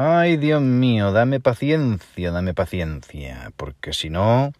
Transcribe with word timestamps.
Ay, 0.00 0.36
Dios 0.36 0.62
mío, 0.62 1.10
dame 1.10 1.40
paciencia, 1.40 2.30
dame 2.30 2.54
paciencia, 2.54 3.50
porque 3.56 3.92
si 3.92 4.10
no... 4.10 4.52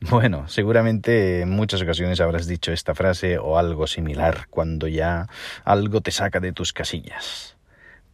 Bueno, 0.00 0.48
seguramente 0.48 1.42
en 1.42 1.50
muchas 1.50 1.80
ocasiones 1.80 2.20
habrás 2.20 2.48
dicho 2.48 2.72
esta 2.72 2.92
frase 2.92 3.38
o 3.38 3.56
algo 3.56 3.86
similar 3.86 4.48
cuando 4.50 4.88
ya 4.88 5.28
algo 5.62 6.00
te 6.00 6.10
saca 6.10 6.40
de 6.40 6.50
tus 6.52 6.72
casillas. 6.72 7.56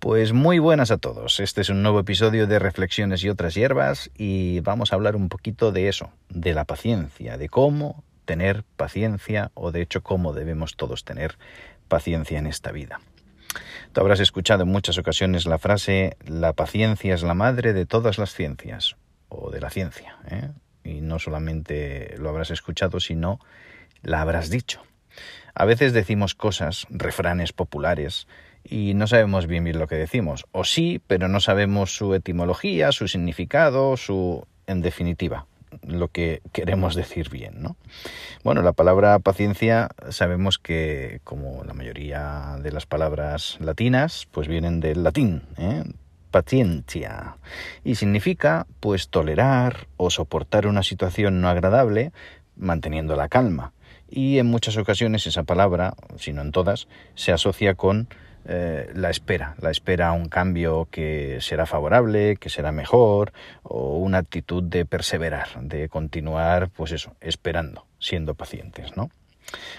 Pues 0.00 0.34
muy 0.34 0.59
buenas 0.59 0.91
a 0.91 0.98
todos. 0.98 1.41
Este 1.41 1.62
es 1.62 1.70
un 1.70 1.82
nuevo 1.82 2.00
episodio 2.00 2.46
de 2.46 2.58
Reflexiones 2.58 3.24
y 3.24 3.30
otras 3.30 3.54
hierbas 3.54 4.10
y 4.14 4.60
vamos 4.60 4.92
a 4.92 4.96
hablar 4.96 5.16
un 5.16 5.30
poquito 5.30 5.72
de 5.72 5.88
eso, 5.88 6.10
de 6.29 6.52
la 6.52 6.66
paciencia, 6.66 7.38
de 7.38 7.48
cómo 7.48 8.04
tener 8.26 8.64
paciencia 8.76 9.50
o 9.54 9.72
de 9.72 9.80
hecho 9.80 10.02
cómo 10.02 10.34
debemos 10.34 10.76
todos 10.76 11.06
tener 11.06 11.38
paciencia 11.88 12.38
en 12.38 12.48
esta 12.48 12.70
vida. 12.70 13.01
Tú 13.93 14.01
habrás 14.01 14.20
escuchado 14.20 14.65
en 14.65 14.69
muchas 14.69 14.98
ocasiones 14.98 15.47
la 15.47 15.59
frase 15.59 16.16
la 16.27 16.52
paciencia 16.52 17.15
es 17.15 17.23
la 17.23 17.34
madre 17.34 17.73
de 17.73 17.87
todas 17.87 18.19
las 18.19 18.34
ciencias 18.34 18.97
o 19.29 19.51
de 19.51 19.61
la 19.61 19.71
ciencia. 19.71 20.19
¿eh? 20.30 20.51
Y 20.84 21.01
no 21.01 21.19
solamente 21.19 22.15
lo 22.19 22.29
habrás 22.29 22.51
escuchado, 22.51 23.01
sino 23.01 23.41
la 24.02 24.21
habrás 24.21 24.51
dicho. 24.51 24.83
A 25.55 25.65
veces 25.65 25.93
decimos 25.93 26.34
cosas, 26.34 26.87
refranes 26.88 27.52
populares, 27.52 28.29
y 28.62 28.95
no 28.95 29.07
sabemos 29.07 29.47
bien 29.47 29.65
bien 29.65 29.79
lo 29.79 29.88
que 29.88 29.96
decimos. 29.96 30.46
O 30.52 30.62
sí, 30.65 31.01
pero 31.07 31.27
no 31.29 31.41
sabemos 31.41 31.96
su 31.96 32.15
etimología, 32.15 32.93
su 32.93 33.09
significado, 33.09 33.96
su... 33.96 34.46
en 34.66 34.83
definitiva, 34.83 35.48
lo 35.87 36.09
que 36.09 36.42
queremos 36.52 36.95
decir 36.95 37.30
bien, 37.30 37.62
¿no? 37.62 37.77
Bueno, 38.45 38.62
la 38.62 38.73
palabra 38.73 39.18
paciencia 39.18 39.88
sabemos 40.10 40.59
que, 40.59 41.20
como 41.24 41.64
la 41.64 41.74
mayoría 41.74 42.56
de 42.62 42.73
las 42.73 42.87
palabras 42.87 43.59
latinas, 43.60 44.26
pues 44.30 44.49
vienen 44.49 44.80
del 44.80 45.02
latín, 45.02 45.43
¿eh? 45.56 45.84
paciencia 46.30 47.37
y 47.84 47.95
significa 47.95 48.66
pues 48.80 49.09
tolerar 49.09 49.87
o 49.96 50.10
soportar 50.10 50.66
una 50.66 50.82
situación 50.82 51.40
no 51.40 51.49
agradable 51.49 52.12
manteniendo 52.54 53.16
la 53.16 53.29
calma 53.29 53.73
y 54.10 54.38
en 54.38 54.46
muchas 54.46 54.76
ocasiones 54.76 55.26
esa 55.26 55.43
palabra, 55.43 55.95
si 56.16 56.32
no 56.32 56.43
en 56.43 56.52
todas, 56.52 56.88
se 57.15 57.32
asocia 57.32 57.74
con 57.74 58.09
eh, 58.49 58.91
la 58.95 59.10
espera, 59.10 59.54
la 59.60 59.71
espera 59.71 60.09
a 60.09 60.13
un 60.13 60.29
cambio 60.29 60.88
que 60.91 61.38
será 61.41 61.66
favorable, 61.66 62.37
que 62.37 62.49
será 62.49 62.73
mejor, 62.73 63.32
o 63.63 63.99
una 63.99 64.19
actitud 64.19 64.62
de 64.62 64.87
perseverar, 64.87 65.49
de 65.60 65.88
continuar, 65.88 66.71
pues 66.71 66.93
eso, 66.93 67.15
esperando, 67.21 67.87
siendo 67.99 68.34
pacientes, 68.34 68.97
¿no? 68.97 69.10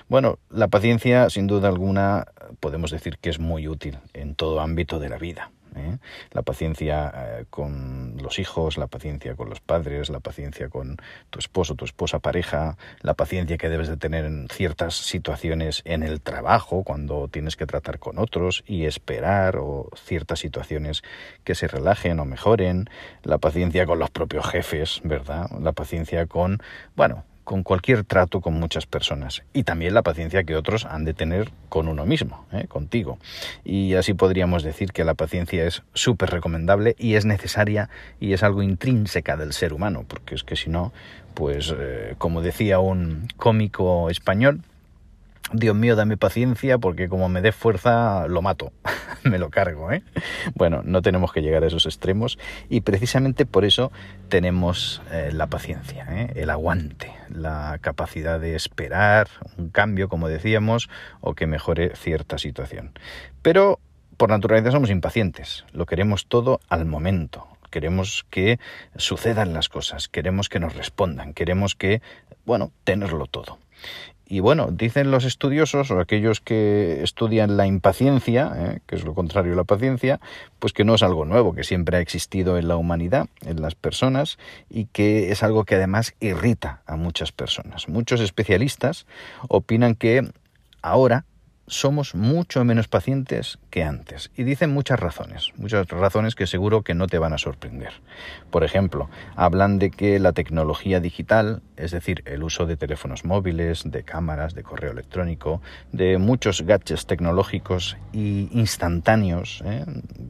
Bueno, 0.07 0.39
la 0.49 0.67
paciencia, 0.67 1.29
sin 1.29 1.47
duda 1.47 1.67
alguna, 1.67 2.25
podemos 2.59 2.91
decir 2.91 3.17
que 3.17 3.29
es 3.29 3.39
muy 3.39 3.67
útil 3.67 3.97
en 4.13 4.35
todo 4.35 4.61
ámbito 4.61 4.99
de 4.99 5.09
la 5.09 5.17
vida. 5.17 5.51
¿Eh? 5.75 5.97
La 6.31 6.41
paciencia 6.41 7.11
eh, 7.15 7.45
con 7.49 8.17
los 8.21 8.39
hijos, 8.39 8.77
la 8.77 8.87
paciencia 8.87 9.35
con 9.35 9.49
los 9.49 9.59
padres, 9.59 10.09
la 10.09 10.19
paciencia 10.19 10.69
con 10.69 10.97
tu 11.29 11.39
esposo, 11.39 11.75
tu 11.75 11.85
esposa, 11.85 12.19
pareja, 12.19 12.77
la 13.01 13.13
paciencia 13.13 13.57
que 13.57 13.69
debes 13.69 13.87
de 13.87 13.97
tener 13.97 14.25
en 14.25 14.47
ciertas 14.49 14.95
situaciones 14.95 15.81
en 15.85 16.03
el 16.03 16.21
trabajo, 16.21 16.83
cuando 16.83 17.27
tienes 17.27 17.55
que 17.55 17.65
tratar 17.65 17.99
con 17.99 18.17
otros 18.17 18.63
y 18.67 18.85
esperar, 18.85 19.57
o 19.57 19.89
ciertas 19.95 20.39
situaciones 20.39 21.03
que 21.43 21.55
se 21.55 21.67
relajen 21.67 22.19
o 22.19 22.25
mejoren, 22.25 22.89
la 23.23 23.37
paciencia 23.37 23.85
con 23.85 23.99
los 23.99 24.09
propios 24.09 24.45
jefes, 24.47 25.01
¿verdad? 25.03 25.49
La 25.59 25.71
paciencia 25.71 26.25
con, 26.25 26.59
bueno, 26.95 27.23
con 27.49 27.63
cualquier 27.63 28.03
trato 28.03 28.41
con 28.41 28.53
muchas 28.53 28.85
personas 28.85 29.41
y 29.53 29.63
también 29.63 29.95
la 29.95 30.03
paciencia 30.03 30.43
que 30.43 30.55
otros 30.55 30.85
han 30.85 31.03
de 31.03 31.15
tener 31.15 31.49
con 31.67 31.87
uno 31.87 32.05
mismo, 32.05 32.45
¿eh? 32.51 32.67
contigo. 32.67 33.17
Y 33.65 33.95
así 33.95 34.13
podríamos 34.13 34.61
decir 34.61 34.91
que 34.91 35.03
la 35.03 35.15
paciencia 35.15 35.65
es 35.65 35.81
súper 35.95 36.29
recomendable 36.29 36.95
y 36.99 37.15
es 37.15 37.25
necesaria 37.25 37.89
y 38.19 38.33
es 38.33 38.43
algo 38.43 38.61
intrínseca 38.61 39.35
del 39.35 39.53
ser 39.53 39.73
humano, 39.73 40.05
porque 40.07 40.35
es 40.35 40.43
que 40.43 40.55
si 40.55 40.69
no, 40.69 40.93
pues 41.33 41.73
eh, 41.75 42.13
como 42.19 42.43
decía 42.43 42.77
un 42.77 43.27
cómico 43.35 44.11
español, 44.11 44.61
Dios 45.51 45.75
mío, 45.75 45.95
dame 45.95 46.17
paciencia 46.17 46.77
porque 46.77 47.09
como 47.09 47.27
me 47.29 47.41
dé 47.41 47.51
fuerza 47.51 48.27
lo 48.27 48.41
mato, 48.41 48.71
me 49.23 49.39
lo 49.39 49.49
cargo. 49.49 49.91
¿eh? 49.91 50.03
Bueno, 50.55 50.81
no 50.83 51.01
tenemos 51.01 51.31
que 51.31 51.41
llegar 51.41 51.63
a 51.63 51.67
esos 51.67 51.85
extremos 51.85 52.37
y 52.69 52.81
precisamente 52.81 53.45
por 53.45 53.65
eso 53.65 53.91
tenemos 54.29 55.01
eh, 55.11 55.31
la 55.33 55.47
paciencia, 55.47 56.05
¿eh? 56.09 56.33
el 56.35 56.49
aguante, 56.49 57.11
la 57.29 57.77
capacidad 57.81 58.39
de 58.39 58.55
esperar 58.55 59.27
un 59.57 59.69
cambio, 59.69 60.09
como 60.09 60.27
decíamos, 60.27 60.89
o 61.21 61.33
que 61.33 61.47
mejore 61.47 61.95
cierta 61.95 62.37
situación. 62.37 62.91
Pero 63.41 63.79
por 64.17 64.29
naturaleza 64.29 64.71
somos 64.71 64.89
impacientes, 64.89 65.65
lo 65.71 65.85
queremos 65.85 66.27
todo 66.27 66.59
al 66.69 66.85
momento, 66.85 67.47
queremos 67.71 68.25
que 68.29 68.59
sucedan 68.97 69.53
las 69.53 69.69
cosas, 69.69 70.09
queremos 70.09 70.49
que 70.49 70.59
nos 70.59 70.75
respondan, 70.75 71.33
queremos 71.33 71.75
que, 71.75 72.01
bueno, 72.45 72.71
tenerlo 72.83 73.25
todo. 73.27 73.59
Y 74.31 74.41
bueno, 74.41 74.69
dicen 74.71 75.09
los 75.09 75.25
estudiosos 75.25 75.89
o 75.89 75.99
aquellos 75.99 76.39
que 76.39 77.01
estudian 77.01 77.57
la 77.57 77.65
impaciencia, 77.65 78.53
¿eh? 78.55 78.79
que 78.85 78.95
es 78.95 79.03
lo 79.03 79.15
contrario 79.15 79.53
a 79.53 79.55
la 79.55 79.63
paciencia, 79.63 80.19
pues 80.59 80.71
que 80.71 80.85
no 80.85 80.93
es 80.93 81.01
algo 81.01 81.25
nuevo, 81.25 81.55
que 81.55 81.63
siempre 81.63 81.97
ha 81.97 81.99
existido 81.99 82.59
en 82.59 82.67
la 82.67 82.77
humanidad, 82.77 83.27
en 83.43 83.59
las 83.59 83.73
personas, 83.73 84.37
y 84.69 84.85
que 84.85 85.31
es 85.31 85.41
algo 85.41 85.65
que 85.65 85.75
además 85.75 86.13
irrita 86.19 86.83
a 86.85 86.95
muchas 86.95 87.31
personas. 87.31 87.89
Muchos 87.89 88.21
especialistas 88.21 89.07
opinan 89.47 89.95
que 89.95 90.29
ahora 90.83 91.25
somos 91.69 92.15
mucho 92.15 92.63
menos 92.65 92.87
pacientes 92.87 93.59
que 93.69 93.83
antes. 93.83 94.31
Y 94.35 94.43
dicen 94.43 94.71
muchas 94.71 94.99
razones, 94.99 95.53
muchas 95.55 95.87
razones 95.87 96.35
que 96.35 96.47
seguro 96.47 96.81
que 96.81 96.95
no 96.95 97.07
te 97.07 97.19
van 97.19 97.33
a 97.33 97.37
sorprender. 97.37 97.93
Por 98.49 98.63
ejemplo, 98.63 99.09
hablan 99.35 99.79
de 99.79 99.91
que 99.91 100.19
la 100.19 100.33
tecnología 100.33 100.99
digital, 100.99 101.61
es 101.77 101.91
decir, 101.91 102.23
el 102.25 102.43
uso 102.43 102.65
de 102.65 102.75
teléfonos 102.75 103.23
móviles, 103.23 103.83
de 103.85 104.03
cámaras, 104.03 104.55
de 104.55 104.63
correo 104.63 104.91
electrónico, 104.91 105.61
de 105.91 106.17
muchos 106.17 106.63
gadgets 106.63 107.05
tecnológicos 107.05 107.97
y 108.11 108.49
instantáneos, 108.51 109.63
¿eh? 109.65 109.85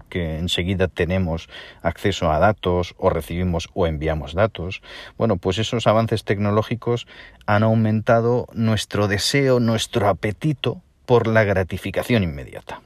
que 0.10 0.38
enseguida 0.38 0.88
tenemos 0.88 1.50
acceso 1.82 2.32
a 2.32 2.40
datos 2.40 2.96
o 2.98 3.10
recibimos 3.10 3.70
o 3.74 3.88
enviamos 3.88 4.34
datos, 4.34 4.82
bueno, 5.18 5.38
pues 5.38 5.58
esos 5.58 5.88
avances 5.88 6.24
tecnológicos 6.24 7.08
han 7.46 7.64
aumentado 7.64 8.48
nuestro 8.54 9.08
deseo, 9.08 9.60
nuestro 9.60 10.08
apetito 10.10 10.84
por 11.10 11.26
la 11.26 11.44
gratificación 11.44 12.22
inmediata. 12.22 12.84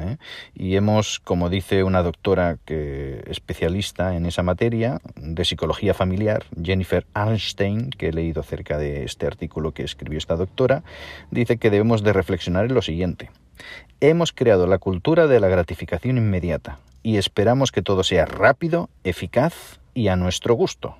¿eh? 0.00 0.16
Y 0.54 0.76
hemos, 0.76 1.20
como 1.20 1.50
dice 1.50 1.84
una 1.84 2.02
doctora 2.02 2.56
que, 2.64 3.22
especialista 3.26 4.16
en 4.16 4.24
esa 4.24 4.42
materia 4.42 4.98
de 5.16 5.44
psicología 5.44 5.92
familiar, 5.92 6.46
Jennifer 6.62 7.06
Einstein, 7.14 7.90
que 7.90 8.08
he 8.08 8.12
leído 8.14 8.40
acerca 8.40 8.78
de 8.78 9.04
este 9.04 9.26
artículo 9.26 9.72
que 9.72 9.82
escribió 9.82 10.16
esta 10.16 10.36
doctora, 10.36 10.84
dice 11.30 11.58
que 11.58 11.68
debemos 11.68 12.02
de 12.02 12.14
reflexionar 12.14 12.64
en 12.64 12.72
lo 12.72 12.80
siguiente. 12.80 13.30
Hemos 14.00 14.32
creado 14.32 14.66
la 14.66 14.78
cultura 14.78 15.26
de 15.26 15.38
la 15.38 15.48
gratificación 15.48 16.16
inmediata 16.16 16.78
y 17.02 17.18
esperamos 17.18 17.72
que 17.72 17.82
todo 17.82 18.04
sea 18.04 18.24
rápido, 18.24 18.88
eficaz 19.04 19.80
y 19.92 20.08
a 20.08 20.16
nuestro 20.16 20.54
gusto. 20.54 20.96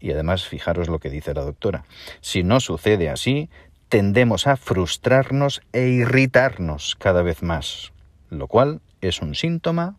Y 0.00 0.12
además, 0.12 0.44
fijaros 0.44 0.88
lo 0.88 0.98
que 0.98 1.08
dice 1.08 1.32
la 1.32 1.44
doctora. 1.44 1.86
Si 2.20 2.42
no 2.42 2.60
sucede 2.60 3.08
así, 3.08 3.48
tendemos 3.94 4.48
a 4.48 4.56
frustrarnos 4.56 5.62
e 5.72 5.86
irritarnos 5.86 6.96
cada 6.98 7.22
vez 7.22 7.44
más, 7.44 7.92
lo 8.28 8.48
cual 8.48 8.80
es 9.00 9.22
un 9.22 9.36
síntoma, 9.36 9.94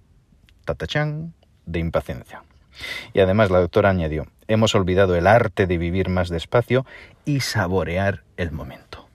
tatachán, 0.66 1.34
de 1.66 1.80
impaciencia. 1.80 2.44
Y 3.14 3.22
además 3.22 3.52
la 3.52 3.62
doctora 3.62 3.92
añadió, 3.92 4.28
hemos 4.50 4.76
olvidado 4.76 5.16
el 5.16 5.28
arte 5.28 5.66
de 5.66 5.78
vivir 5.78 6.10
más 6.10 6.28
despacio 6.28 6.86
y 7.24 7.40
saborear 7.40 8.26
el 8.36 8.52
momento. 8.52 9.08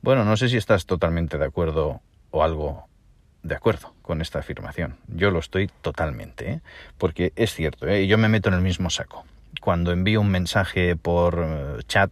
Bueno, 0.00 0.24
no 0.24 0.38
sé 0.38 0.48
si 0.48 0.56
estás 0.56 0.86
totalmente 0.86 1.36
de 1.36 1.44
acuerdo 1.44 2.00
o 2.30 2.42
algo 2.42 2.86
de 3.42 3.56
acuerdo 3.56 3.92
con 4.00 4.22
esta 4.22 4.38
afirmación. 4.38 4.96
Yo 5.06 5.30
lo 5.30 5.38
estoy 5.38 5.68
totalmente, 5.82 6.50
¿eh? 6.50 6.60
porque 6.96 7.34
es 7.36 7.52
cierto, 7.52 7.86
¿eh? 7.86 8.06
yo 8.06 8.16
me 8.16 8.30
meto 8.30 8.48
en 8.48 8.54
el 8.54 8.62
mismo 8.62 8.88
saco. 8.88 9.26
Cuando 9.60 9.92
envío 9.92 10.22
un 10.22 10.30
mensaje 10.30 10.96
por 10.96 11.44
eh, 11.44 11.82
chat, 11.88 12.10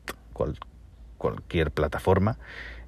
cualquier 1.21 1.71
plataforma, 1.71 2.39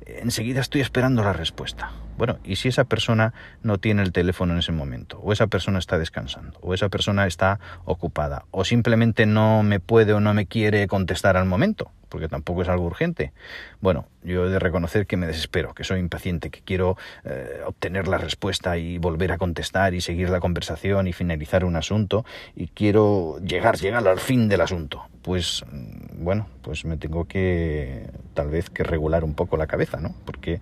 enseguida 0.06 0.60
estoy 0.60 0.80
esperando 0.80 1.22
la 1.22 1.32
respuesta. 1.32 1.92
Bueno, 2.18 2.38
¿y 2.44 2.56
si 2.56 2.68
esa 2.68 2.84
persona 2.84 3.32
no 3.62 3.78
tiene 3.78 4.02
el 4.02 4.12
teléfono 4.12 4.52
en 4.52 4.58
ese 4.58 4.72
momento? 4.72 5.18
¿O 5.20 5.32
esa 5.32 5.46
persona 5.46 5.78
está 5.78 5.98
descansando? 5.98 6.58
¿O 6.60 6.74
esa 6.74 6.88
persona 6.88 7.26
está 7.26 7.58
ocupada? 7.84 8.44
¿O 8.50 8.64
simplemente 8.64 9.26
no 9.26 9.62
me 9.62 9.80
puede 9.80 10.12
o 10.12 10.20
no 10.20 10.34
me 10.34 10.46
quiere 10.46 10.86
contestar 10.86 11.36
al 11.36 11.46
momento? 11.46 11.90
Porque 12.08 12.28
tampoco 12.28 12.62
es 12.62 12.68
algo 12.68 12.84
urgente. 12.84 13.32
Bueno, 13.80 14.06
yo 14.22 14.46
he 14.46 14.50
de 14.50 14.58
reconocer 14.58 15.06
que 15.06 15.16
me 15.16 15.26
desespero, 15.26 15.74
que 15.74 15.82
soy 15.82 15.98
impaciente, 15.98 16.50
que 16.50 16.60
quiero 16.60 16.98
eh, 17.24 17.62
obtener 17.66 18.06
la 18.06 18.18
respuesta 18.18 18.76
y 18.76 18.98
volver 18.98 19.32
a 19.32 19.38
contestar 19.38 19.94
y 19.94 20.02
seguir 20.02 20.28
la 20.28 20.38
conversación 20.38 21.08
y 21.08 21.14
finalizar 21.14 21.64
un 21.64 21.76
asunto 21.76 22.26
y 22.54 22.68
quiero 22.68 23.38
llegar, 23.42 23.78
llegar 23.78 24.06
al 24.06 24.20
fin 24.20 24.48
del 24.48 24.60
asunto. 24.60 25.02
Pues 25.22 25.64
mm, 25.72 26.22
bueno, 26.22 26.48
pues 26.60 26.84
me 26.84 26.98
tengo 26.98 27.24
que 27.24 28.10
tal 28.34 28.48
vez 28.48 28.70
que 28.70 28.84
regular 28.84 29.24
un 29.24 29.34
poco 29.34 29.56
la 29.56 29.66
cabeza, 29.66 30.00
¿no? 30.00 30.14
Porque 30.24 30.54
eh, 30.54 30.60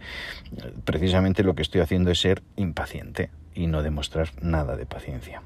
precisamente 0.85 1.43
lo 1.43 1.55
que 1.55 1.63
estoy 1.63 1.81
haciendo 1.81 2.11
es 2.11 2.21
ser 2.21 2.43
impaciente. 2.57 3.31
y 3.53 3.67
no 3.67 3.83
demostrar 3.83 4.31
nada 4.41 4.77
de 4.77 4.87
paciencia. 4.87 5.43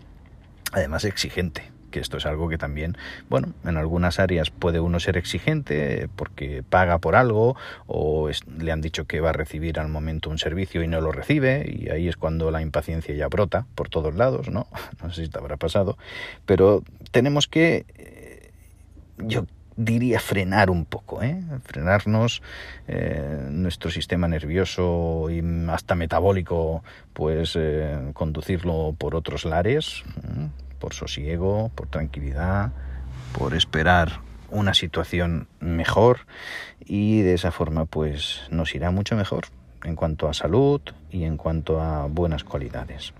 Además 0.73 1.05
exigente, 1.05 1.73
que 1.95 2.01
esto 2.01 2.17
es 2.17 2.27
algo 2.27 2.49
que 2.49 2.59
también, 2.59 2.97
bueno, 3.29 3.55
en 3.65 3.77
algunas 3.77 4.19
áreas 4.19 4.51
puede 4.51 4.81
uno 4.81 4.99
ser 4.99 5.17
exigente 5.17 6.09
porque 6.17 6.65
paga 6.69 6.99
por 6.99 7.15
algo 7.15 7.55
o 7.87 8.29
le 8.59 8.73
han 8.73 8.81
dicho 8.81 9.05
que 9.05 9.21
va 9.21 9.31
a 9.31 9.33
recibir 9.33 9.79
al 9.79 9.89
momento 9.89 10.29
un 10.29 10.39
servicio 10.39 10.83
y 10.83 10.89
no 10.89 11.01
lo 11.01 11.13
recibe 11.13 11.65
y 11.73 11.91
ahí 11.91 12.09
es 12.09 12.17
cuando 12.17 12.51
la 12.51 12.63
impaciencia 12.63 13.15
ya 13.15 13.29
brota 13.29 13.67
por 13.77 13.89
todos 13.89 14.17
lados, 14.17 14.51
¿no? 14.51 14.67
No 15.05 15.13
sé 15.13 15.27
si 15.27 15.31
te 15.31 15.39
habrá 15.39 15.57
pasado, 15.57 15.97
pero 16.47 16.83
tenemos 17.13 17.47
que, 17.47 17.87
eh, 17.97 18.51
yo 19.19 19.47
diría 19.77 20.21
frenar 20.21 20.71
un 20.71 20.85
poco, 20.85 21.23
¿eh? 21.23 21.43
frenarnos, 21.65 22.43
eh, 22.87 23.47
nuestro 23.51 23.91
sistema 23.91 24.29
nervioso 24.29 25.29
y 25.31 25.43
hasta 25.69 25.95
metabólico, 25.95 26.83
pues 27.13 27.55
eh, 27.57 28.11
conducirlo 28.13 28.95
por 28.97 29.15
otros 29.15 29.45
lares, 29.45 30.05
por 30.79 30.95
sosiego, 30.95 31.71
por 31.75 31.89
tranquilidad, 31.89 32.73
por 33.37 33.55
esperar 33.55 34.21
una 34.51 34.75
situación 34.75 35.49
mejor 35.61 36.21
y 36.79 37.23
de 37.23 37.35
esa 37.35 37.51
forma 37.51 37.87
pues 37.87 38.43
nos 38.51 38.75
irá 38.75 38.91
mucho 38.91 39.17
mejor 39.17 39.47
en 39.83 39.97
cuanto 39.97 40.29
a 40.29 40.35
salud 40.35 40.81
y 41.11 41.25
en 41.25 41.37
cuanto 41.37 41.81
a 41.81 42.07
buenas 42.07 42.45
cualidades. 42.45 43.13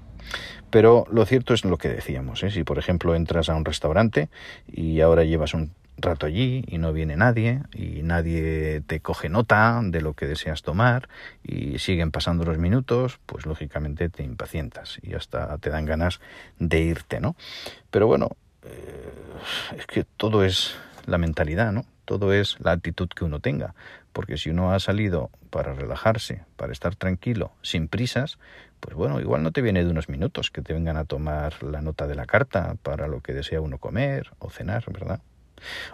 Pero 0.71 1.07
lo 1.11 1.27
cierto 1.27 1.55
es 1.55 1.65
lo 1.65 1.77
que 1.77 1.89
decíamos, 1.89 2.41
si 2.41 2.65
por 2.65 2.79
ejemplo 2.79 3.15
entras 3.15 3.49
a 3.49 3.55
un 3.55 3.65
restaurante 3.65 4.29
y 4.67 5.01
ahora 5.01 5.25
llevas 5.25 5.55
un 5.55 5.73
rato 5.97 6.27
allí 6.27 6.65
y 6.67 6.79
no 6.79 6.93
viene 6.93 7.17
nadie 7.17 7.63
y 7.73 8.03
nadie 8.03 8.83
te 8.87 9.01
coge 9.01 9.29
nota 9.29 9.81
de 9.83 10.01
lo 10.01 10.15
que 10.15 10.27
deseas 10.27 10.63
tomar 10.63 11.09
y 11.43 11.79
siguen 11.79 12.11
pasando 12.11 12.45
los 12.45 12.59
minutos, 12.59 13.21
pues 13.27 13.47
lógicamente 13.47 14.09
te 14.09 14.23
impacientas 14.23 14.99
y 15.03 15.15
hasta 15.15 15.57
te 15.59 15.71
dan 15.71 15.87
ganas 15.87 16.21
de 16.59 16.81
irte, 16.81 17.21
¿no? 17.21 17.37
Pero 17.91 18.07
bueno, 18.07 18.31
eh, 18.65 19.13
es 19.77 19.87
que 19.87 20.05
todo 20.05 20.45
es 20.45 20.77
la 21.07 21.19
mentalidad, 21.19 21.73
¿no? 21.73 21.85
Todo 22.05 22.33
es 22.33 22.59
la 22.61 22.73
actitud 22.73 23.09
que 23.09 23.25
uno 23.25 23.41
tenga, 23.41 23.75
porque 24.13 24.37
si 24.37 24.51
uno 24.51 24.73
ha 24.73 24.81
salido 24.81 25.31
para 25.51 25.73
relajarse, 25.73 26.45
para 26.57 26.73
estar 26.73 26.97
tranquilo, 26.97 27.53
sin 27.63 27.89
prisas, 27.89 28.39
pues 28.81 28.95
bueno, 28.95 29.21
igual 29.21 29.43
no 29.43 29.53
te 29.53 29.63
viene 29.63 29.83
de 29.85 29.91
unos 29.91 30.11
minutos 30.11 30.51
que 30.51 30.61
te 30.61 30.75
vengan 30.75 30.99
a 30.99 31.07
tomar 31.07 31.63
la 31.63 31.81
nota 31.81 32.07
de 32.07 32.15
la 32.15 32.27
carta 32.27 32.77
para 32.83 33.09
lo 33.09 33.21
que 33.21 33.33
desea 33.33 33.61
uno 33.61 33.79
comer 33.79 34.33
o 34.39 34.51
cenar, 34.51 34.85
¿verdad? 34.93 35.21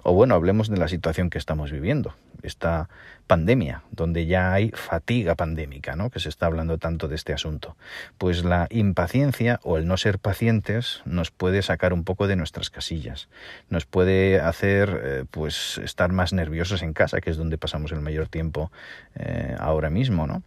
O 0.03 0.13
bueno, 0.13 0.35
hablemos 0.35 0.69
de 0.69 0.77
la 0.77 0.89
situación 0.89 1.31
que 1.31 1.39
estamos 1.39 1.71
viviendo, 1.71 2.15
esta 2.43 2.89
pandemia, 3.27 3.83
donde 3.93 4.27
ya 4.27 4.53
hay 4.53 4.71
fatiga 4.71 5.37
pandémica, 5.37 5.95
¿no? 5.95 6.11
que 6.11 6.19
se 6.19 6.29
está 6.29 6.47
hablando 6.47 6.79
tanto 6.79 7.07
de 7.07 7.15
este 7.15 7.33
asunto. 7.33 7.77
Pues 8.19 8.45
la 8.45 8.67
impaciencia 8.71 9.61
o 9.63 9.79
el 9.79 9.87
no 9.87 9.97
ser 9.97 10.19
pacientes 10.19 11.03
nos 11.05 11.31
puede 11.31 11.63
sacar 11.63 11.93
un 11.93 12.05
poco 12.05 12.27
de 12.27 12.37
nuestras 12.37 12.71
casillas, 12.71 13.29
nos 13.69 13.87
puede 13.87 14.41
hacer 14.41 15.01
eh, 15.03 15.25
pues 15.31 15.79
estar 15.79 16.11
más 16.13 16.33
nerviosos 16.33 16.83
en 16.83 16.93
casa, 16.93 17.21
que 17.21 17.31
es 17.31 17.37
donde 17.37 17.59
pasamos 17.59 17.93
el 17.93 18.01
mayor 18.01 18.29
tiempo 18.29 18.73
eh, 19.15 19.55
ahora 19.59 19.91
mismo, 19.91 20.27
¿no? 20.27 20.43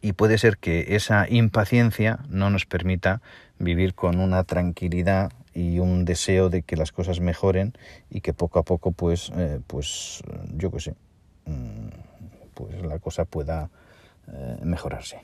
Y 0.00 0.14
puede 0.14 0.36
ser 0.36 0.58
que 0.58 0.96
esa 0.96 1.28
impaciencia 1.28 2.18
no 2.28 2.50
nos 2.50 2.66
permita 2.66 3.22
vivir 3.60 3.94
con 3.94 4.18
una 4.18 4.42
tranquilidad 4.42 5.30
y 5.54 5.78
un 5.78 6.04
deseo 6.04 6.48
de 6.48 6.62
que 6.62 6.76
las 6.76 6.92
cosas 6.92 7.20
mejoren 7.20 7.74
y 8.10 8.20
que 8.20 8.32
poco 8.32 8.58
a 8.58 8.62
poco 8.62 8.92
pues 8.92 9.30
eh, 9.36 9.60
pues 9.66 10.22
yo 10.56 10.70
qué 10.70 10.80
sé 10.80 10.94
mm, 11.46 11.88
pues 12.54 12.82
la 12.82 12.98
cosa 12.98 13.24
pueda 13.24 13.70
eh, 14.28 14.58
mejorarse 14.62 15.20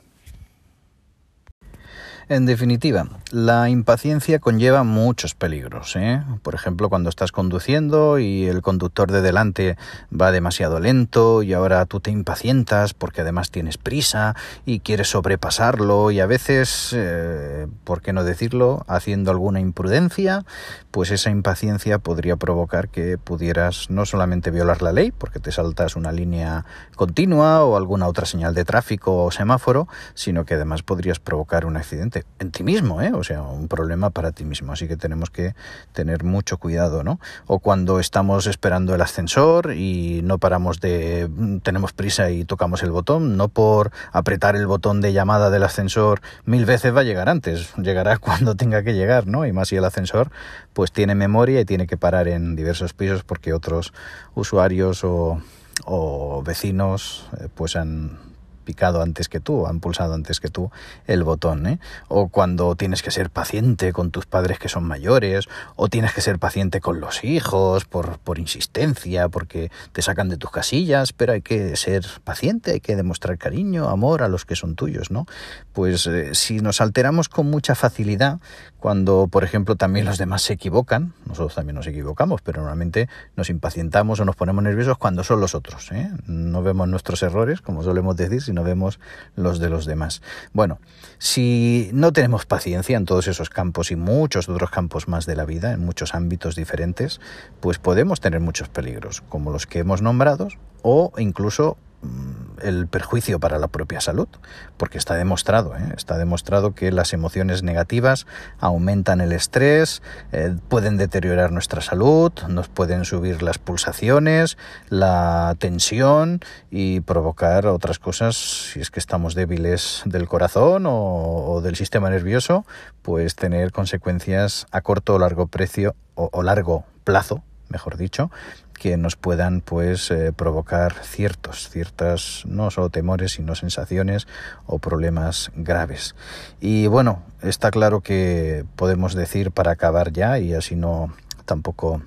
en 2.29 2.47
definitiva, 2.47 3.09
la 3.31 3.69
impaciencia 3.71 4.39
conlleva 4.39 4.83
muchos 4.83 5.35
peligros. 5.35 5.97
¿eh? 5.97 6.23
Por 6.43 6.55
ejemplo, 6.55 6.89
cuando 6.89 7.09
estás 7.09 7.33
conduciendo 7.33 8.19
y 8.19 8.47
el 8.47 8.63
conductor 8.63 9.11
de 9.11 9.23
delante 9.23 9.77
va 10.13 10.31
demasiado 10.31 10.81
lento 10.81 11.43
y 11.43 11.53
ahora 11.53 11.87
tú 11.87 12.01
te 12.01 12.11
impacientas 12.11 12.93
porque 12.93 13.23
además 13.23 13.51
tienes 13.51 13.79
prisa 13.79 14.37
y 14.67 14.81
quieres 14.81 15.09
sobrepasarlo 15.09 16.11
y 16.11 16.21
a 16.21 16.27
veces, 16.27 16.91
eh, 16.95 17.67
¿por 17.85 18.03
qué 18.03 18.13
no 18.13 18.25
decirlo?, 18.25 18.85
haciendo 18.89 19.31
alguna 19.31 19.61
imprudencia, 19.61 20.45
pues 20.91 21.11
esa 21.11 21.31
impaciencia 21.31 21.99
podría 21.99 22.37
provocar 22.37 22.89
que 22.89 23.19
pudieras 23.19 23.91
no 23.91 24.05
solamente 24.05 24.51
violar 24.51 24.83
la 24.83 24.93
ley, 24.93 25.13
porque 25.13 25.41
te 25.41 25.53
saltas 25.53 25.97
una 25.97 26.13
línea 26.13 26.65
continua 26.95 27.65
o 27.65 27.77
alguna 27.77 28.07
otra 28.07 28.27
señal 28.27 28.55
de 28.55 28.65
tráfico 28.65 29.25
o 29.25 29.31
semáforo, 29.31 29.89
sino 30.15 30.45
que 30.45 30.55
además 30.55 30.83
podrías 30.83 31.19
provocar 31.19 31.65
un 31.65 31.77
accidente 31.77 32.18
en 32.39 32.51
ti 32.51 32.63
mismo, 32.63 33.03
¿eh? 33.03 33.13
o 33.13 33.23
sea, 33.25 33.43
un 33.43 33.69
problema 33.69 34.11
para 34.11 34.33
ti 34.33 34.45
mismo. 34.45 34.73
Así 34.73 34.89
que 34.89 34.97
tenemos 34.97 35.31
que 35.31 35.55
tener 35.93 36.25
mucho 36.25 36.59
cuidado, 36.59 37.05
¿no? 37.05 37.21
O 37.47 37.59
cuando 37.59 38.01
estamos 38.01 38.47
esperando 38.47 38.95
el 38.95 39.01
ascensor 39.01 39.73
y 39.75 40.21
no 40.23 40.39
paramos 40.39 40.81
de, 40.81 41.29
tenemos 41.63 41.93
prisa 41.93 42.31
y 42.31 42.45
tocamos 42.45 42.83
el 42.83 42.91
botón, 42.91 43.37
no 43.37 43.49
por 43.49 43.91
apretar 44.13 44.57
el 44.57 44.67
botón 44.67 45.01
de 45.01 45.13
llamada 45.13 45.51
del 45.51 45.63
ascensor 45.63 46.21
mil 46.45 46.65
veces 46.65 46.95
va 46.95 47.01
a 47.01 47.05
llegar 47.05 47.29
antes, 47.29 47.75
llegará 47.77 48.19
cuando 48.19 48.55
tenga 48.55 48.83
que 48.83 48.95
llegar, 48.95 49.27
¿no? 49.27 49.47
Y 49.47 49.53
más 49.53 49.69
si 49.69 49.77
el 49.77 49.85
ascensor 49.85 50.31
pues 50.73 50.93
tiene 50.93 51.15
memoria 51.15 51.61
y 51.61 51.65
tiene 51.65 51.87
que 51.87 51.97
parar 51.97 52.29
en 52.29 52.57
diversos 52.57 52.93
pisos 52.93 53.25
porque 53.25 53.53
otros 53.53 53.93
usuarios 54.35 55.05
o, 55.05 55.41
o 55.85 56.43
vecinos 56.43 57.29
eh, 57.41 57.49
pues 57.55 57.77
han 57.77 58.28
picado 58.69 59.01
antes 59.01 59.31
que 59.31 59.41
tú, 59.41 59.67
han 59.67 59.81
pulsado 59.81 60.13
antes 60.13 60.41
que 60.41 60.51
tú 60.51 60.71
el 61.07 61.25
botón, 61.25 61.67
¿eh? 61.67 61.79
O 62.09 62.29
cuando 62.29 62.77
tienes 62.77 63.01
que 63.01 63.11
ser 63.11 63.31
paciente 63.31 63.95
con 63.95 64.11
tus 64.11 64.27
padres 64.27 64.59
que 64.59 64.69
son 64.69 64.85
mayores, 64.85 65.49
o 65.75 65.89
tienes 65.89 66.13
que 66.13 66.21
ser 66.21 66.39
paciente 66.39 66.83
con 66.83 67.01
los 67.01 67.25
hijos 67.25 67.87
por, 67.87 68.19
por 68.19 68.39
insistencia, 68.39 69.31
porque 69.31 69.71
te 69.93 70.03
sacan 70.03 70.29
de 70.29 70.37
tus 70.37 70.51
casillas, 70.51 71.15
pero 71.15 71.33
hay 71.33 71.41
que 71.41 71.77
ser 71.77 72.05
paciente, 72.25 72.73
hay 72.73 72.81
que 72.81 72.95
demostrar 72.95 73.39
cariño, 73.39 73.89
amor 73.89 74.23
a 74.23 74.29
los 74.29 74.45
que 74.45 74.55
son 74.55 74.75
tuyos, 74.75 75.11
¿no? 75.11 75.25
Pues 75.73 76.07
eh, 76.07 76.35
si 76.35 76.61
nos 76.61 76.83
alteramos 76.83 77.31
con 77.31 77.49
mucha 77.49 77.75
facilidad, 77.75 78.39
cuando, 78.81 79.29
por 79.29 79.45
ejemplo, 79.45 79.77
también 79.77 80.05
los 80.05 80.19
demás 80.19 80.43
se 80.43 80.53
equivocan, 80.53 81.15
nosotros 81.25 81.55
también 81.55 81.77
nos 81.77 81.87
equivocamos, 81.87 82.43
pero 82.43 82.61
normalmente 82.61 83.09
nos 83.35 83.49
impacientamos 83.49 84.21
o 84.21 84.27
nos 84.27 84.37
ponemos 84.37 84.63
nerviosos 84.63 84.99
cuando 84.99 85.25
son 85.25 85.41
los 85.41 85.55
otros, 85.55 85.91
¿eh? 85.91 86.11
No 86.27 86.63
vemos 86.63 86.87
nuestros 86.87 87.23
errores, 87.23 87.63
como 87.63 87.83
solemos 87.83 88.17
decir, 88.17 88.43
sino 88.43 88.58
vemos 88.63 89.01
los 89.37 89.59
de 89.59 89.69
los 89.69 89.87
demás. 89.87 90.23
Bueno, 90.53 90.79
si 91.19 91.91
no 91.93 92.13
tenemos 92.13 92.47
paciencia 92.47 92.97
en 92.97 93.05
todos 93.05 93.29
esos 93.29 93.51
campos 93.51 93.91
y 93.91 93.97
muchos 93.97 94.49
otros 94.49 94.71
campos 94.71 95.09
más 95.09 95.27
de 95.27 95.37
la 95.37 95.45
vida, 95.45 95.73
en 95.73 95.85
muchos 95.85 96.15
ámbitos 96.15 96.57
diferentes, 96.57 97.21
pues 97.61 97.79
podemos 97.79 98.21
tener 98.21 98.41
muchos 98.41 98.69
peligros, 98.69 99.23
como 99.29 99.51
los 99.51 99.67
que 99.67 99.81
hemos 99.81 100.03
nombrado, 100.03 100.49
o 100.83 101.13
incluso 101.19 101.77
mm, 102.03 102.38
el 102.63 102.87
perjuicio 102.87 103.41
para 103.41 103.59
la 103.59 103.69
propia 103.69 104.01
salud, 104.01 104.29
porque 104.77 104.99
está 104.99 105.15
demostrado, 105.15 105.77
¿eh? 105.77 105.93
está 105.97 106.19
demostrado 106.19 106.75
que 106.75 106.93
las 106.93 107.13
emociones 107.13 107.63
negativas 107.63 108.27
aumentan 108.59 109.21
el 109.21 109.33
estrés, 109.33 110.03
eh, 110.33 110.55
pueden 110.69 110.97
deteriorar 110.97 111.53
nuestra 111.53 111.81
salud, 111.81 112.33
nos 112.49 112.69
pueden 112.69 113.05
subir 113.05 113.43
las 113.43 113.59
pulsaciones, 113.59 114.59
la 114.89 115.55
tensión 115.59 116.41
y 116.71 117.01
provocar 117.01 117.67
otras 117.67 117.99
cosas, 117.99 118.37
si 118.37 118.81
es 118.81 118.91
que 118.91 119.01
estamos 119.01 119.35
débiles 119.35 120.03
del 120.05 120.29
corazón 120.29 120.85
o, 120.87 121.61
del 121.63 121.77
sistema 121.77 122.11
nervioso, 122.11 122.65
pues 123.03 123.35
tener 123.35 123.73
consecuencias 123.73 124.67
a 124.71 124.81
corto 124.81 125.15
o 125.15 125.19
largo 125.19 125.47
precio 125.47 125.95
o 126.15 126.43
largo 126.43 126.85
plazo, 127.05 127.43
mejor 127.69 127.97
dicho, 127.97 128.31
que 128.79 128.97
nos 128.97 129.17
puedan 129.17 129.61
pues 129.61 130.11
eh, 130.11 130.33
provocar 130.33 130.95
ciertos, 131.03 131.69
ciertas 131.69 132.45
no 132.47 132.71
solo 132.71 132.91
temores, 132.91 133.33
sino 133.33 133.55
sensaciones 133.55 134.27
o 134.67 134.79
problemas 134.79 135.51
graves. 135.55 136.15
Y 136.61 136.87
bueno, 136.87 137.23
está 137.43 137.71
claro 137.71 138.01
que 138.01 138.65
podemos 138.77 139.15
decir 139.15 139.51
para 139.51 139.73
acabar 139.73 140.13
ya 140.13 140.39
y 140.39 140.55
así 140.55 140.77
no 140.77 141.13
tampoco 141.45 142.03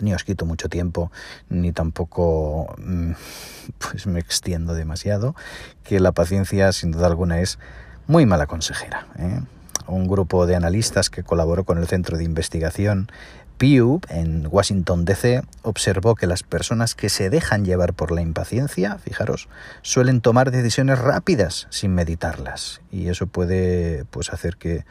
ni 0.00 0.14
os 0.14 0.22
quito 0.22 0.46
mucho 0.46 0.68
tiempo 0.68 1.10
ni 1.48 1.72
tampoco 1.72 2.74
mm, 2.78 3.12
pues 3.78 4.06
me 4.06 4.20
extiendo 4.20 4.74
demasiado 4.74 5.34
que 5.82 6.00
la 6.00 6.12
paciencia 6.12 6.72
sin 6.72 6.92
duda 6.92 7.06
alguna 7.06 7.40
es 7.40 7.58
muy 8.06 8.26
mala 8.26 8.46
consejera. 8.46 9.06
¿eh? 9.18 9.40
Un 9.86 10.06
grupo 10.06 10.46
de 10.46 10.56
analistas 10.56 11.10
que 11.10 11.22
colaboró 11.22 11.64
con 11.64 11.78
el 11.78 11.86
Centro 11.86 12.16
de 12.16 12.24
Investigación 12.24 13.10
Pew, 13.58 14.00
en 14.08 14.46
Washington, 14.48 15.04
D.C., 15.04 15.42
observó 15.62 16.14
que 16.14 16.28
las 16.28 16.44
personas 16.44 16.94
que 16.94 17.08
se 17.08 17.28
dejan 17.28 17.64
llevar 17.64 17.92
por 17.92 18.12
la 18.12 18.22
impaciencia, 18.22 18.98
fijaros, 18.98 19.48
suelen 19.82 20.20
tomar 20.20 20.50
decisiones 20.52 20.98
rápidas 20.98 21.66
sin 21.70 21.94
meditarlas. 21.94 22.80
Y 22.92 23.08
eso 23.08 23.26
puede 23.26 24.04
pues, 24.06 24.32
hacer 24.32 24.56
que 24.56 24.84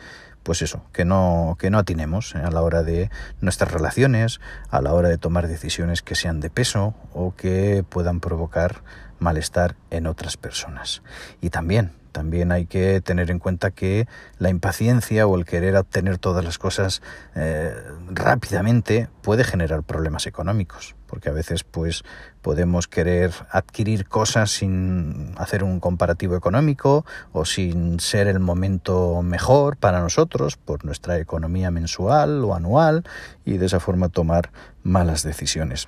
pues 0.44 0.62
eso, 0.62 0.82
que 0.94 1.04
no, 1.04 1.58
que 1.60 1.70
no 1.70 1.78
atinemos 1.78 2.34
a 2.34 2.50
la 2.52 2.62
hora 2.62 2.82
de 2.82 3.10
nuestras 3.42 3.70
relaciones, 3.70 4.40
a 4.70 4.82
la 4.82 4.94
hora 4.94 5.10
de 5.10 5.18
tomar 5.18 5.50
decisiones 5.50 6.02
que 6.02 6.16
sean 6.16 6.40
de 6.40 6.50
peso 6.50 6.94
o 7.14 7.36
que 7.36 7.84
puedan 7.88 8.22
provocar 8.22 8.82
malestar 9.20 9.76
en 9.92 10.08
otras 10.08 10.38
personas. 10.38 11.02
Y 11.42 11.50
también 11.50 11.92
también 12.18 12.52
hay 12.52 12.66
que 12.66 13.00
tener 13.00 13.30
en 13.30 13.38
cuenta 13.38 13.70
que 13.70 14.08
la 14.40 14.50
impaciencia 14.50 15.28
o 15.28 15.38
el 15.38 15.46
querer 15.46 15.76
obtener 15.76 16.18
todas 16.18 16.44
las 16.44 16.58
cosas 16.58 17.04
eh, 17.36 17.72
rápidamente 18.10 19.08
puede 19.22 19.44
generar 19.44 19.84
problemas 19.84 20.26
económicos, 20.26 20.96
porque 21.06 21.30
a 21.30 21.32
veces 21.32 21.64
pues 21.64 22.04
podemos 22.42 22.88
querer 22.88 23.34
adquirir 23.52 24.08
cosas 24.08 24.50
sin 24.50 25.36
hacer 25.38 25.64
un 25.64 25.80
comparativo 25.80 26.36
económico 26.36 27.06
o 27.34 27.46
sin 27.46 28.00
ser 28.00 28.26
el 28.26 28.40
momento 28.40 29.22
mejor 29.22 29.78
para 29.78 30.00
nosotros 30.00 30.58
por 30.58 30.86
nuestra 30.86 31.20
economía 31.20 31.70
mensual 31.70 32.44
o 32.44 32.56
anual 32.56 33.04
y 33.46 33.58
de 33.58 33.68
esa 33.68 33.80
forma 33.80 34.10
tomar 34.10 34.50
malas 34.82 35.22
decisiones. 35.22 35.88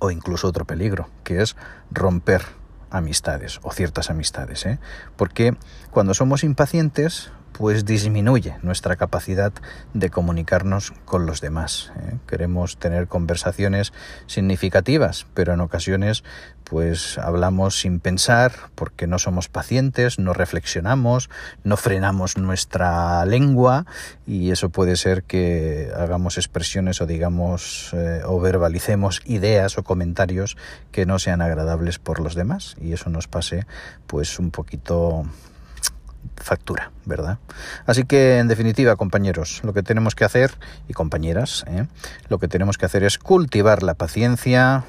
O 0.00 0.10
incluso 0.10 0.48
otro 0.48 0.64
peligro, 0.64 1.08
que 1.22 1.40
es 1.40 1.54
romper 1.92 2.42
amistades 2.90 3.60
o 3.62 3.72
ciertas 3.72 4.10
amistades, 4.10 4.66
¿eh? 4.66 4.78
porque 5.16 5.56
cuando 5.90 6.14
somos 6.14 6.44
impacientes 6.44 7.30
pues 7.56 7.86
disminuye 7.86 8.56
nuestra 8.62 8.96
capacidad 8.96 9.52
de 9.94 10.10
comunicarnos 10.10 10.92
con 11.06 11.24
los 11.24 11.40
demás. 11.40 11.90
¿eh? 11.96 12.18
Queremos 12.26 12.76
tener 12.76 13.08
conversaciones 13.08 13.94
significativas, 14.26 15.26
pero 15.32 15.54
en 15.54 15.60
ocasiones 15.60 16.22
pues 16.64 17.16
hablamos 17.16 17.80
sin 17.80 18.00
pensar 18.00 18.52
porque 18.74 19.06
no 19.06 19.18
somos 19.18 19.48
pacientes, 19.48 20.18
no 20.18 20.34
reflexionamos, 20.34 21.30
no 21.64 21.76
frenamos 21.76 22.36
nuestra 22.36 23.24
lengua 23.24 23.86
y 24.26 24.50
eso 24.50 24.68
puede 24.68 24.96
ser 24.96 25.22
que 25.22 25.90
hagamos 25.96 26.36
expresiones 26.36 27.00
o 27.00 27.06
digamos 27.06 27.90
eh, 27.94 28.20
o 28.26 28.38
verbalicemos 28.38 29.22
ideas 29.24 29.78
o 29.78 29.84
comentarios 29.84 30.58
que 30.92 31.06
no 31.06 31.18
sean 31.18 31.40
agradables 31.40 31.98
por 31.98 32.20
los 32.20 32.34
demás 32.34 32.76
y 32.80 32.92
eso 32.92 33.08
nos 33.08 33.28
pase 33.28 33.66
pues 34.06 34.38
un 34.38 34.50
poquito 34.50 35.24
factura, 36.36 36.90
¿verdad? 37.04 37.38
Así 37.86 38.04
que, 38.04 38.38
en 38.38 38.48
definitiva, 38.48 38.96
compañeros, 38.96 39.60
lo 39.64 39.72
que 39.72 39.82
tenemos 39.82 40.14
que 40.14 40.24
hacer, 40.24 40.52
y 40.88 40.92
compañeras, 40.92 41.64
¿eh? 41.68 41.86
lo 42.28 42.38
que 42.38 42.48
tenemos 42.48 42.78
que 42.78 42.86
hacer 42.86 43.04
es 43.04 43.18
cultivar 43.18 43.82
la 43.82 43.94
paciencia, 43.94 44.84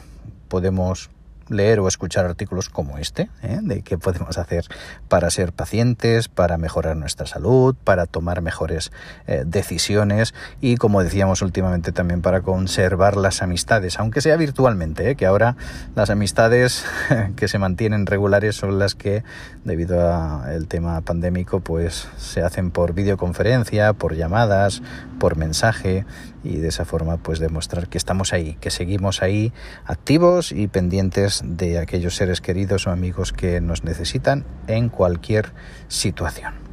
podemos 0.48 1.10
leer 1.50 1.80
o 1.80 1.88
escuchar 1.88 2.26
artículos 2.26 2.70
como 2.70 2.98
este, 2.98 3.30
¿eh? 3.44 3.60
de 3.62 3.82
qué 3.82 3.98
podemos 3.98 4.38
hacer 4.38 4.66
para 5.08 5.30
ser 5.30 5.54
pacientes, 5.54 6.28
para 6.28 6.58
mejorar 6.58 6.96
nuestra 6.98 7.26
salud, 7.26 7.76
para 7.84 8.06
tomar 8.06 8.42
mejores 8.42 8.92
eh, 9.28 9.44
decisiones 9.46 10.34
y, 10.62 10.78
como 10.78 11.04
decíamos 11.04 11.42
últimamente, 11.42 11.92
también 11.92 12.22
para 12.22 12.42
conservar 12.42 13.18
las 13.18 13.42
amistades, 13.42 14.00
aunque 14.00 14.22
sea 14.22 14.38
virtualmente, 14.38 15.12
¿eh? 15.12 15.16
que 15.16 15.26
ahora 15.26 15.56
las 15.96 16.10
amistades 16.10 16.86
que 17.36 17.48
se 17.48 17.60
mantienen 17.60 18.06
regulares 18.06 18.56
son 18.56 18.80
las 18.80 18.96
que, 18.96 19.24
debido 19.64 20.14
al 20.14 20.68
tema 20.68 21.02
pandémico, 21.02 21.60
pues 21.60 22.08
se 22.18 22.42
hacen 22.42 22.72
por 22.72 22.94
videoconferencia, 22.94 23.94
por 23.94 24.16
llamadas, 24.16 24.82
por 25.20 25.38
mensaje 25.38 26.06
y 26.48 26.58
de 26.58 26.70
esa 26.70 26.86
forma 26.86 27.18
pues 27.18 27.40
demostrar 27.40 27.90
que 27.90 27.98
estamos 27.98 28.34
ahí, 28.34 28.56
que 28.62 28.72
seguimos 28.72 29.22
ahí 29.22 29.52
activos 29.86 30.52
y 30.52 30.68
pendientes 30.68 31.42
de 31.44 31.80
aquellos 31.80 32.16
seres 32.16 32.42
queridos 32.42 32.88
o 32.88 32.92
amigos 32.92 33.34
que 33.34 33.60
nos 33.62 33.84
necesitan 33.84 34.46
en 34.68 34.90
cualquier 34.90 35.54
situación. 35.88 36.68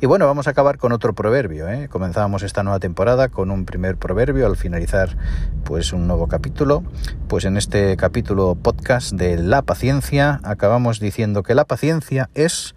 Y 0.00 0.06
bueno, 0.06 0.26
vamos 0.26 0.48
a 0.48 0.50
acabar 0.50 0.78
con 0.78 0.90
otro 0.90 1.14
proverbio. 1.14 1.68
¿eh? 1.68 1.88
Comenzábamos 1.88 2.42
esta 2.42 2.64
nueva 2.64 2.80
temporada 2.80 3.28
con 3.28 3.52
un 3.52 3.64
primer 3.64 3.96
proverbio 3.96 4.46
al 4.46 4.56
finalizar 4.56 5.16
pues 5.62 5.92
un 5.92 6.08
nuevo 6.08 6.26
capítulo. 6.26 6.82
Pues 7.28 7.44
en 7.44 7.56
este 7.56 7.96
capítulo 7.96 8.56
podcast 8.56 9.12
de 9.12 9.38
la 9.38 9.62
paciencia 9.62 10.40
acabamos 10.42 10.98
diciendo 10.98 11.44
que 11.44 11.54
la 11.54 11.66
paciencia 11.66 12.30
es 12.34 12.74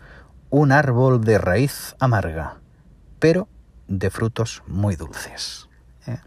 un 0.51 0.71
árbol 0.71 1.23
de 1.23 1.39
raíz 1.39 1.95
amarga, 1.99 2.59
pero 3.17 3.47
de 3.87 4.11
frutos 4.11 4.61
muy 4.67 4.95
dulces. 4.95 5.67
¿Eh? 6.07 6.17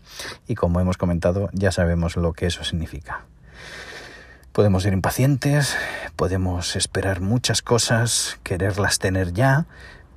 Y 0.47 0.55
como 0.55 0.81
hemos 0.81 0.97
comentado, 0.97 1.49
ya 1.53 1.73
sabemos 1.73 2.17
lo 2.17 2.33
que 2.33 2.47
eso 2.47 2.65
significa. 2.65 3.25
Podemos 4.53 4.83
ser 4.83 4.93
impacientes, 4.93 5.77
podemos 6.17 6.75
esperar 6.75 7.21
muchas 7.21 7.63
cosas, 7.63 8.41
quererlas 8.43 8.99
tener 8.99 9.33
ya, 9.33 9.67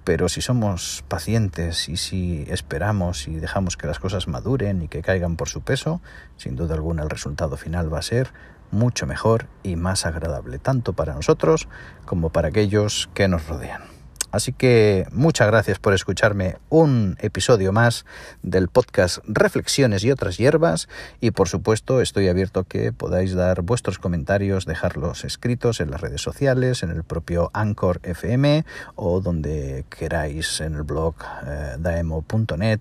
pero 0.03 0.29
si 0.29 0.41
somos 0.41 1.03
pacientes 1.07 1.87
y 1.87 1.97
si 1.97 2.45
esperamos 2.49 3.27
y 3.27 3.35
dejamos 3.35 3.77
que 3.77 3.85
las 3.85 3.99
cosas 3.99 4.27
maduren 4.27 4.81
y 4.81 4.87
que 4.87 5.03
caigan 5.03 5.35
por 5.35 5.47
su 5.47 5.61
peso, 5.61 6.01
sin 6.37 6.55
duda 6.55 6.73
alguna 6.73 7.03
el 7.03 7.09
resultado 7.09 7.55
final 7.55 7.93
va 7.93 7.99
a 7.99 8.03
ser 8.03 8.33
mucho 8.71 9.05
mejor 9.05 9.47
y 9.63 9.75
más 9.75 10.05
agradable, 10.05 10.57
tanto 10.57 10.93
para 10.93 11.13
nosotros 11.13 11.67
como 12.05 12.29
para 12.29 12.47
aquellos 12.47 13.09
que 13.13 13.27
nos 13.27 13.47
rodean. 13.47 13.90
Así 14.31 14.53
que 14.53 15.05
muchas 15.11 15.47
gracias 15.47 15.79
por 15.79 15.93
escucharme 15.93 16.57
un 16.69 17.17
episodio 17.19 17.71
más 17.73 18.05
del 18.41 18.69
podcast 18.69 19.19
Reflexiones 19.27 20.03
y 20.03 20.11
otras 20.11 20.37
hierbas 20.37 20.87
y 21.19 21.31
por 21.31 21.49
supuesto 21.49 22.01
estoy 22.01 22.29
abierto 22.29 22.61
a 22.61 22.65
que 22.65 22.93
podáis 22.93 23.33
dar 23.33 23.61
vuestros 23.61 23.99
comentarios, 23.99 24.65
dejarlos 24.65 25.25
escritos 25.25 25.81
en 25.81 25.91
las 25.91 26.01
redes 26.01 26.21
sociales, 26.21 26.83
en 26.83 26.91
el 26.91 27.03
propio 27.03 27.51
Anchor 27.53 27.99
FM 28.03 28.65
o 28.95 29.19
donde 29.19 29.85
queráis 29.89 30.61
en 30.61 30.75
el 30.75 30.83
blog 30.83 31.15
eh, 31.45 31.75
daemo.net, 31.77 32.79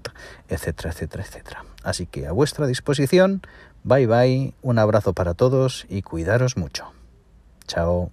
etcétera, 0.48 0.90
etcétera, 0.90 1.24
etcétera. 1.24 1.64
Así 1.82 2.06
que 2.06 2.26
a 2.26 2.32
vuestra 2.32 2.66
disposición, 2.66 3.42
bye 3.82 4.06
bye, 4.06 4.54
un 4.62 4.78
abrazo 4.78 5.14
para 5.14 5.34
todos 5.34 5.86
y 5.88 6.02
cuidaros 6.02 6.56
mucho. 6.56 6.92
Chao. 7.66 8.10